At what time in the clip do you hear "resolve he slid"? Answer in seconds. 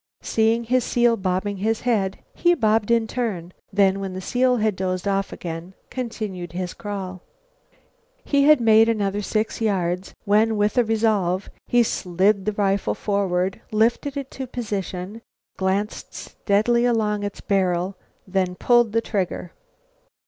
10.89-12.45